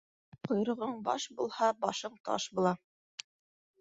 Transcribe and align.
Ҡойроғоң 0.47 0.95
баш 1.09 1.27
булһа, 1.41 1.69
башың 1.85 2.17
таш 2.31 2.49
була. 2.59 2.77